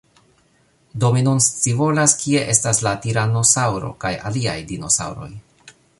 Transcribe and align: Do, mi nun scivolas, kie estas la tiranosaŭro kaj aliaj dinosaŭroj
Do, 1.03 1.11
mi 1.17 1.21
nun 1.27 1.41
scivolas, 1.47 2.15
kie 2.23 2.41
estas 2.55 2.81
la 2.87 2.95
tiranosaŭro 3.05 3.95
kaj 4.07 4.15
aliaj 4.31 4.57
dinosaŭroj 4.73 5.33